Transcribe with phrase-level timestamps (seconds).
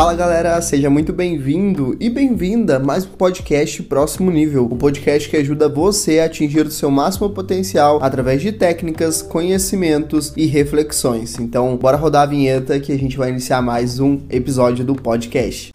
[0.00, 5.28] Fala galera, seja muito bem-vindo e bem-vinda a mais um podcast Próximo Nível, o podcast
[5.28, 11.38] que ajuda você a atingir o seu máximo potencial através de técnicas, conhecimentos e reflexões.
[11.38, 15.70] Então, bora rodar a vinheta que a gente vai iniciar mais um episódio do podcast.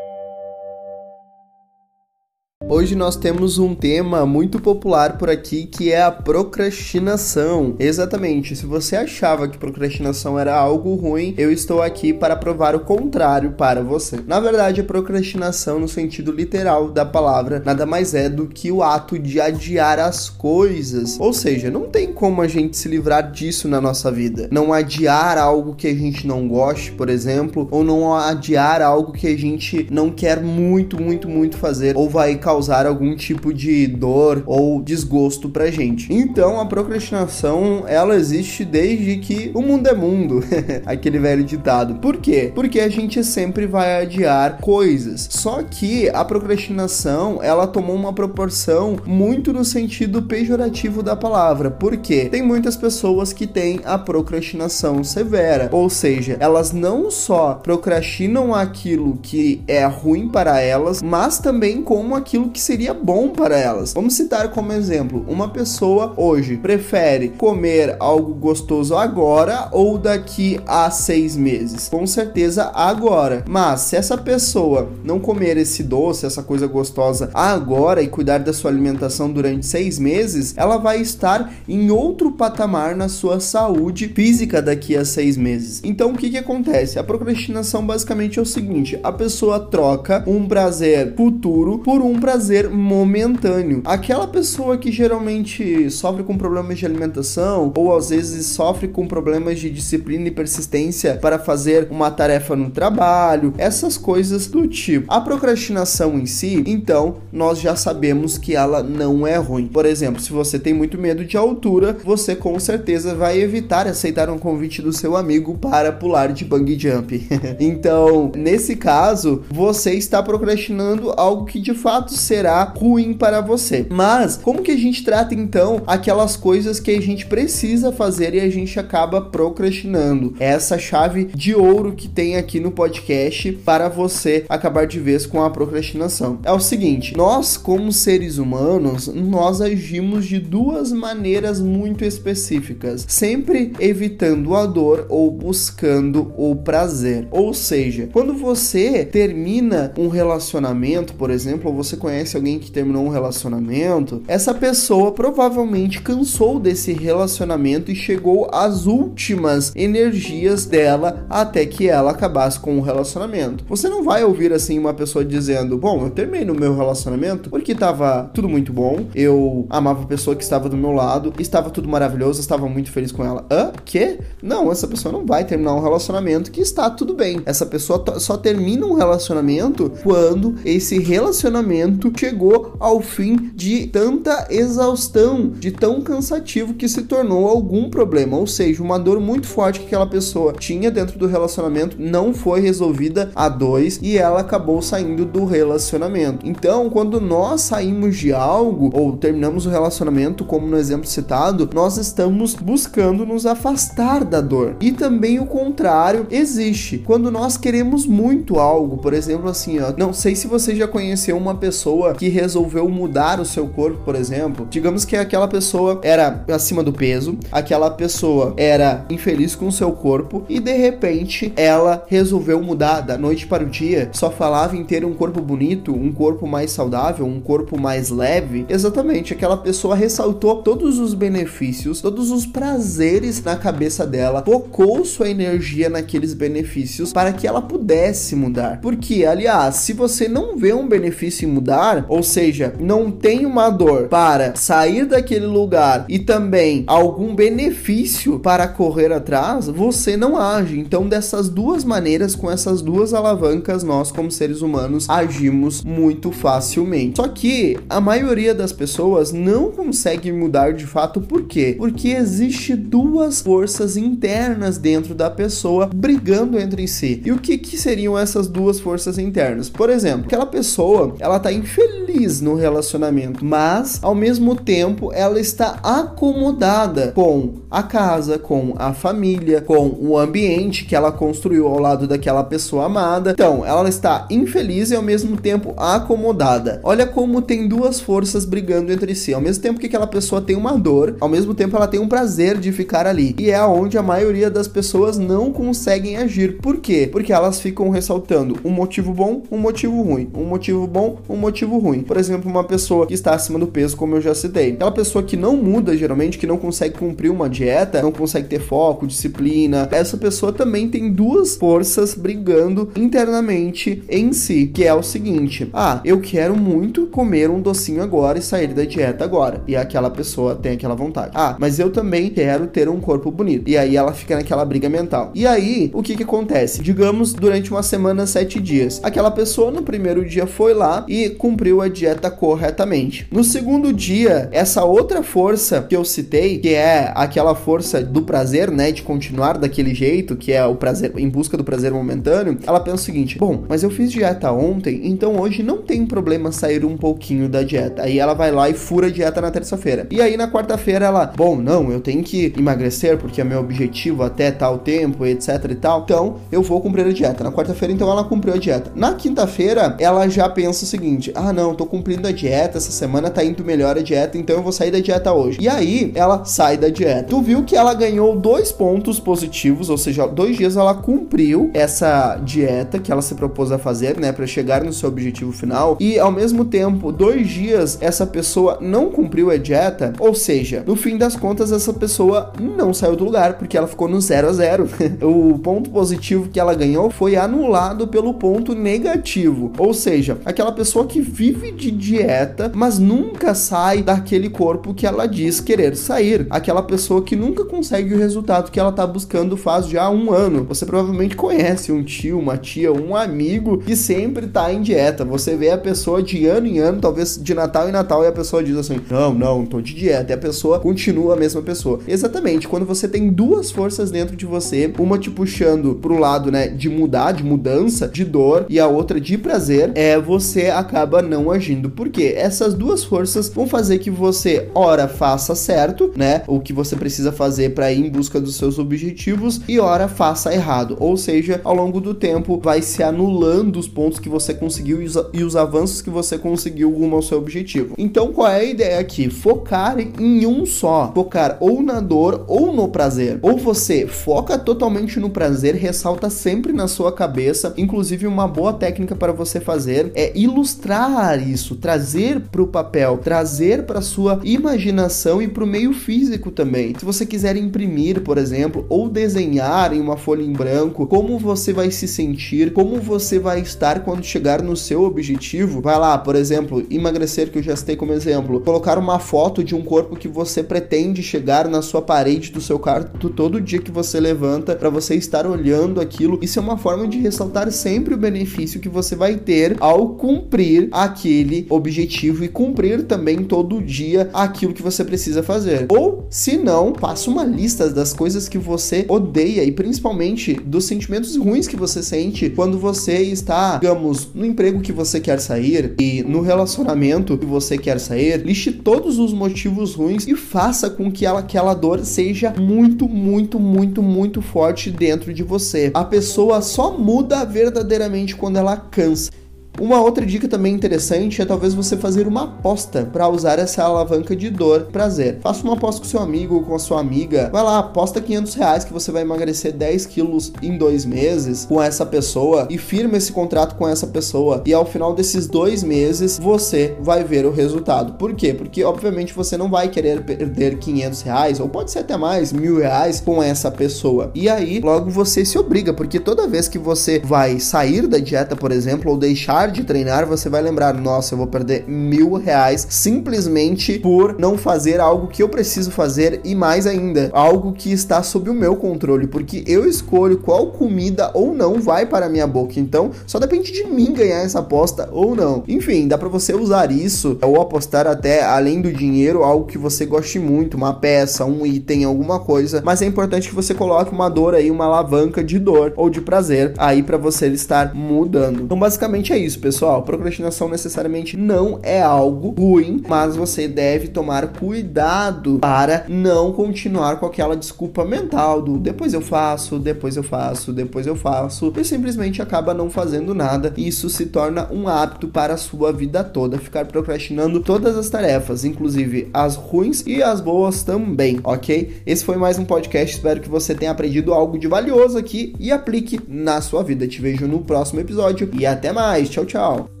[2.73, 7.75] Hoje nós temos um tema muito popular por aqui que é a procrastinação.
[7.77, 12.79] Exatamente, se você achava que procrastinação era algo ruim, eu estou aqui para provar o
[12.79, 14.21] contrário para você.
[14.25, 18.81] Na verdade, a procrastinação, no sentido literal da palavra, nada mais é do que o
[18.81, 21.19] ato de adiar as coisas.
[21.19, 24.47] Ou seja, não tem como a gente se livrar disso na nossa vida.
[24.49, 29.27] Não adiar algo que a gente não goste, por exemplo, ou não adiar algo que
[29.27, 33.87] a gente não quer muito, muito, muito fazer, ou vai causar causar algum tipo de
[33.87, 36.13] dor ou desgosto pra gente.
[36.13, 40.43] Então a procrastinação ela existe desde que o mundo é mundo,
[40.85, 41.95] aquele velho ditado.
[41.95, 42.51] Por quê?
[42.53, 45.27] Porque a gente sempre vai adiar coisas.
[45.31, 51.71] Só que a procrastinação ela tomou uma proporção muito no sentido pejorativo da palavra.
[51.71, 52.27] Por quê?
[52.29, 59.17] Tem muitas pessoas que têm a procrastinação severa, ou seja, elas não só procrastinam aquilo
[59.21, 63.93] que é ruim para elas, mas também como aquilo que seria bom para elas.
[63.93, 70.89] Vamos citar como exemplo: uma pessoa hoje prefere comer algo gostoso agora ou daqui a
[70.91, 71.87] seis meses?
[71.89, 73.43] Com certeza agora.
[73.47, 78.53] Mas se essa pessoa não comer esse doce, essa coisa gostosa agora e cuidar da
[78.53, 84.61] sua alimentação durante seis meses, ela vai estar em outro patamar na sua saúde física
[84.61, 85.81] daqui a seis meses.
[85.83, 86.99] Então o que, que acontece?
[86.99, 92.40] A procrastinação basicamente é o seguinte: a pessoa troca um prazer futuro por um prazer
[92.41, 93.83] prazer momentâneo.
[93.85, 99.59] Aquela pessoa que geralmente sofre com problemas de alimentação ou às vezes sofre com problemas
[99.59, 105.05] de disciplina e persistência para fazer uma tarefa no trabalho, essas coisas do tipo.
[105.07, 109.67] A procrastinação em si, então, nós já sabemos que ela não é ruim.
[109.67, 114.31] Por exemplo, se você tem muito medo de altura, você com certeza vai evitar aceitar
[114.31, 117.23] um convite do seu amigo para pular de bungee jump.
[117.59, 123.85] então, nesse caso, você está procrastinando algo que de fato será ruim para você.
[123.89, 128.39] Mas como que a gente trata então aquelas coisas que a gente precisa fazer e
[128.39, 130.33] a gente acaba procrastinando?
[130.39, 135.25] É essa chave de ouro que tem aqui no podcast para você acabar de vez
[135.25, 136.39] com a procrastinação.
[136.45, 143.73] É o seguinte, nós como seres humanos, nós agimos de duas maneiras muito específicas, sempre
[143.77, 147.27] evitando a dor ou buscando o prazer.
[147.29, 153.05] Ou seja, quando você termina um relacionamento, por exemplo, você conhece conhece alguém que terminou
[153.05, 161.65] um relacionamento, essa pessoa provavelmente cansou desse relacionamento e chegou às últimas energias dela até
[161.65, 163.63] que ela acabasse com o relacionamento.
[163.69, 167.73] Você não vai ouvir assim uma pessoa dizendo: Bom, eu terminei no meu relacionamento porque
[167.73, 171.87] tava tudo muito bom, eu amava a pessoa que estava do meu lado, estava tudo
[171.87, 173.45] maravilhoso, estava muito feliz com ela.
[173.49, 173.71] Hã?
[173.85, 174.19] Que?
[174.43, 177.41] Não, essa pessoa não vai terminar um relacionamento que está tudo bem.
[177.45, 185.49] Essa pessoa só termina um relacionamento quando esse relacionamento chegou ao fim de tanta exaustão,
[185.49, 189.87] de tão cansativo que se tornou algum problema, ou seja, uma dor muito forte que
[189.87, 195.25] aquela pessoa tinha dentro do relacionamento não foi resolvida a dois e ela acabou saindo
[195.25, 196.47] do relacionamento.
[196.47, 201.97] Então, quando nós saímos de algo ou terminamos o relacionamento, como no exemplo citado, nós
[201.97, 204.75] estamos buscando nos afastar da dor.
[204.79, 206.97] E também o contrário existe.
[206.99, 211.37] Quando nós queremos muito algo, por exemplo, assim, ó, não sei se você já conheceu
[211.37, 215.99] uma pessoa pessoa que resolveu mudar o seu corpo, por exemplo, digamos que aquela pessoa
[216.03, 221.51] era acima do peso, aquela pessoa era infeliz com o seu corpo e de repente
[221.57, 225.93] ela resolveu mudar da noite para o dia, só falava em ter um corpo bonito,
[225.93, 228.65] um corpo mais saudável, um corpo mais leve.
[228.69, 235.29] Exatamente, aquela pessoa ressaltou todos os benefícios, todos os prazeres na cabeça dela, focou sua
[235.29, 238.79] energia naqueles benefícios para que ela pudesse mudar.
[238.81, 243.45] Porque, aliás, se você não vê um benefício em mudar, lugar, ou seja, não tem
[243.45, 250.37] uma dor para sair daquele lugar e também algum benefício para correr atrás, você não
[250.37, 250.79] age.
[250.79, 257.17] Então, dessas duas maneiras, com essas duas alavancas, nós, como seres humanos, agimos muito facilmente.
[257.17, 261.75] Só que a maioria das pessoas não consegue mudar de fato, por quê?
[261.77, 267.21] Porque existe duas forças internas dentro da pessoa brigando entre si.
[267.25, 269.69] E o que, que seriam essas duas forças internas?
[269.69, 275.39] Por exemplo, aquela pessoa, ela tá infeliz feliz no relacionamento, mas ao mesmo tempo ela
[275.39, 281.79] está acomodada com a casa, com a família, com o ambiente que ela construiu ao
[281.79, 283.31] lado daquela pessoa amada.
[283.31, 286.81] Então, ela está infeliz e ao mesmo tempo acomodada.
[286.83, 289.33] Olha como tem duas forças brigando entre si.
[289.33, 292.07] Ao mesmo tempo que aquela pessoa tem uma dor, ao mesmo tempo ela tem um
[292.07, 293.35] prazer de ficar ali.
[293.39, 296.57] E é onde a maioria das pessoas não conseguem agir.
[296.57, 297.07] Por quê?
[297.09, 301.60] Porque elas ficam ressaltando um motivo bom, um motivo ruim, um motivo bom, um motivo
[301.65, 302.01] ruim.
[302.01, 304.71] Por exemplo, uma pessoa que está acima do peso, como eu já citei.
[304.71, 308.59] Aquela pessoa que não muda geralmente, que não consegue cumprir uma dieta, não consegue ter
[308.59, 315.03] foco, disciplina, essa pessoa também tem duas forças brigando internamente em si, que é o
[315.03, 319.63] seguinte: ah, eu quero muito comer um docinho agora e sair da dieta agora.
[319.67, 321.31] E aquela pessoa tem aquela vontade.
[321.33, 323.69] Ah, mas eu também quero ter um corpo bonito.
[323.69, 325.31] E aí ela fica naquela briga mental.
[325.33, 326.81] E aí, o que que acontece?
[326.81, 328.99] Digamos, durante uma semana, sete dias.
[329.03, 333.27] Aquela pessoa no primeiro dia foi lá e cumpriu a dieta corretamente.
[333.29, 338.71] No segundo dia, essa outra força que eu citei, que é aquela força do prazer,
[338.71, 342.79] né, de continuar daquele jeito, que é o prazer, em busca do prazer momentâneo, ela
[342.79, 346.85] pensa o seguinte: bom, mas eu fiz dieta ontem, então hoje não tem problema sair
[346.85, 348.03] um pouquinho da dieta.
[348.03, 350.07] Aí ela vai lá e fura a dieta na terça-feira.
[350.09, 354.23] E aí na quarta-feira ela, bom, não, eu tenho que emagrecer porque é meu objetivo
[354.23, 356.03] até tal tempo, etc e tal.
[356.03, 357.43] Então eu vou cumprir a dieta.
[357.43, 358.91] Na quarta-feira, então ela cumpriu a dieta.
[358.95, 363.29] Na quinta-feira, ela já pensa o seguinte: ah, não, tô cumprindo a dieta, essa semana
[363.29, 365.57] tá indo melhor a dieta, então eu vou sair da dieta hoje.
[365.61, 367.23] E aí ela sai da dieta.
[367.23, 372.35] Tu viu que ela ganhou dois pontos positivos, ou seja, dois dias ela cumpriu essa
[372.37, 375.97] dieta que ela se propôs a fazer, né, para chegar no seu objetivo final.
[375.99, 380.95] E ao mesmo tempo, dois dias essa pessoa não cumpriu a dieta, ou seja, no
[380.95, 384.53] fim das contas essa pessoa não saiu do lugar porque ela ficou no zero a
[384.53, 384.89] zero.
[385.21, 391.05] o ponto positivo que ela ganhou foi anulado pelo ponto negativo, ou seja, aquela pessoa
[391.05, 396.81] que vive de dieta, mas nunca sai daquele corpo que ela diz querer sair, aquela
[396.81, 400.65] pessoa que nunca consegue o resultado que ela tá buscando faz já um ano.
[400.65, 405.23] Você provavelmente conhece um tio, uma tia, um amigo que sempre tá em dieta.
[405.25, 408.31] Você vê a pessoa de ano em ano, talvez de Natal em Natal, e a
[408.31, 410.31] pessoa diz assim: Não, não, tô de dieta.
[410.31, 411.99] E a pessoa continua a mesma pessoa.
[412.07, 416.67] Exatamente, quando você tem duas forças dentro de você, uma te puxando pro lado, né,
[416.67, 421.49] de mudar, de mudança, de dor, e a outra de prazer, é você acaba não
[421.49, 421.89] agindo.
[421.89, 422.35] Por quê?
[422.37, 426.43] Essas duas forças vão fazer que você, ora, faça certo, né?
[426.45, 430.53] O que você precisa fazer para ir em busca dos seus objetivos, e ora, faça
[430.53, 430.95] errado.
[430.99, 435.05] Ou seja, ao longo do tempo, vai se anulando os pontos que você conseguiu e
[435.05, 437.95] os, e os avanços que você conseguiu rumo ao seu objetivo.
[437.97, 439.29] Então, qual é a ideia aqui?
[439.29, 441.11] Focar em um só.
[441.15, 443.39] Focar ou na dor ou no prazer.
[443.41, 447.73] Ou você foca totalmente no prazer, ressalta sempre na sua cabeça.
[447.77, 451.00] Inclusive, uma boa técnica para você fazer é ilustrar
[451.41, 456.93] isso, trazer para o papel, trazer para sua imaginação e para o meio físico também.
[456.97, 461.73] Se você quiser imprimir, por exemplo, ou desenhar em uma folha em branco, como você
[461.73, 466.35] vai se sentir, como você vai estar quando chegar no seu objetivo, vai lá, por
[466.35, 470.27] exemplo, emagrecer, que eu já citei como exemplo, colocar uma foto de um corpo que
[470.27, 474.89] você pretende chegar na sua parede do seu quarto todo dia que você levanta, para
[474.89, 476.39] você estar olhando aquilo.
[476.41, 480.89] Isso é uma forma de ressaltar sempre o benefício que você vai ter ao cumprir
[480.91, 485.87] aquele objetivo e cumprir também todo dia aquilo que você precisa fazer.
[485.89, 491.35] Ou, se não, faça uma lista das coisas que você odeia e principalmente dos sentimentos
[491.35, 496.23] ruins que você sente quando você está, digamos, no emprego que você quer sair e
[496.23, 498.45] no relacionamento que você quer sair.
[498.45, 503.59] Liste todos os motivos ruins e faça com que ela, aquela dor seja muito, muito,
[503.59, 505.91] muito, muito forte dentro de você.
[505.93, 509.31] A pessoa só muda verdadeiramente quando ela cansa.
[509.79, 514.35] Uma outra dica também interessante é talvez você fazer uma aposta para usar essa alavanca
[514.35, 515.39] de dor prazer.
[515.41, 517.49] Faça uma aposta com seu amigo ou com a sua amiga.
[517.51, 521.81] Vai lá, aposta 500 reais que você vai emagrecer 10 quilos em dois meses com
[521.81, 524.61] essa pessoa e firma esse contrato com essa pessoa.
[524.65, 528.13] E ao final desses dois meses você vai ver o resultado.
[528.13, 528.53] Por quê?
[528.53, 532.77] Porque obviamente você não vai querer perder 500 reais ou pode ser até mais mil
[532.77, 534.31] reais com essa pessoa.
[534.35, 538.55] E aí logo você se obriga, porque toda vez que você vai sair da dieta,
[538.55, 542.87] por exemplo, ou deixar de treinar, você vai lembrar: nossa, eu vou perder mil reais
[542.89, 548.23] simplesmente por não fazer algo que eu preciso fazer e mais ainda, algo que está
[548.23, 552.47] sob o meu controle, porque eu escolho qual comida ou não vai para a minha
[552.47, 552.79] boca.
[552.79, 555.63] Então, só depende de mim ganhar essa aposta ou não.
[555.67, 560.05] Enfim, dá para você usar isso ou apostar até além do dinheiro, algo que você
[560.05, 562.81] goste muito, uma peça, um item, alguma coisa.
[562.83, 566.21] Mas é importante que você coloque uma dor aí, uma alavanca de dor ou de
[566.21, 568.61] prazer aí para você estar mudando.
[568.63, 570.03] Então, basicamente é isso isso, pessoal.
[570.03, 577.25] Procrastinação necessariamente não é algo ruim, mas você deve tomar cuidado para não continuar com
[577.25, 582.41] aquela desculpa mental do depois eu faço, depois eu faço, depois eu faço, e simplesmente
[582.41, 583.73] acaba não fazendo nada.
[583.75, 588.63] Isso se torna um hábito para a sua vida toda, ficar procrastinando todas as tarefas,
[588.63, 592.01] inclusive as ruins e as boas também, ok?
[592.05, 595.71] Esse foi mais um podcast, espero que você tenha aprendido algo de valioso aqui e
[595.71, 597.07] aplique na sua vida.
[597.07, 599.29] Te vejo no próximo episódio e até mais.
[599.41, 600.00] Tchau, tchau.